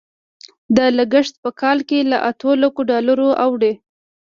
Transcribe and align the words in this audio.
دا 0.75 0.85
لګښت 0.97 1.35
په 1.43 1.49
کال 1.61 1.77
کې 1.89 1.99
له 2.11 2.17
اتو 2.29 2.51
لکو 2.63 2.81
ډالرو 2.89 3.29
اوړي. 3.45 3.73